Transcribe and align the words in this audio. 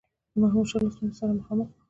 د 0.31 0.33
محمودشاه 0.41 0.81
له 0.85 0.89
ستونزي 0.93 1.15
سره 1.19 1.31
مخامخ 1.39 1.67
وو. 1.69 1.75